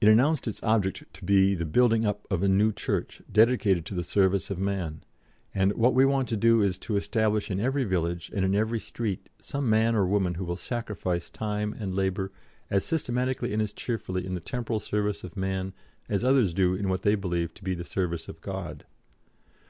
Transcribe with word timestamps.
It 0.00 0.08
announced 0.08 0.48
its 0.48 0.62
object 0.62 1.04
to 1.12 1.22
be 1.22 1.54
the 1.54 1.66
"building 1.66 2.06
up" 2.06 2.26
of 2.30 2.42
a 2.42 2.48
"New 2.48 2.72
Church, 2.72 3.20
dedicated 3.30 3.84
to 3.84 3.94
the 3.94 4.02
service 4.02 4.50
of 4.50 4.58
man," 4.58 5.04
and 5.54 5.74
"what 5.74 5.92
we 5.92 6.06
want 6.06 6.30
to 6.30 6.36
do 6.38 6.62
is 6.62 6.78
to 6.78 6.96
establish 6.96 7.50
in 7.50 7.60
every 7.60 7.84
village 7.84 8.30
and 8.34 8.42
in 8.42 8.54
every 8.54 8.80
street 8.80 9.28
some 9.38 9.68
man 9.68 9.94
or 9.94 10.06
woman 10.06 10.36
who 10.36 10.46
will 10.46 10.56
sacrifice 10.56 11.28
time 11.28 11.74
and 11.78 11.94
labour 11.94 12.32
as 12.70 12.86
systematically 12.86 13.52
and 13.52 13.60
as 13.60 13.74
cheerfully 13.74 14.24
in 14.24 14.32
the 14.32 14.40
temporal 14.40 14.80
service 14.80 15.22
of 15.22 15.36
man 15.36 15.74
as 16.08 16.24
others 16.24 16.54
do 16.54 16.72
in 16.74 16.88
what 16.88 17.02
they 17.02 17.14
believe 17.14 17.52
to 17.52 17.62
be 17.62 17.74
the 17.74 17.84
service 17.84 18.28
of 18.28 18.40
God." 18.40 18.86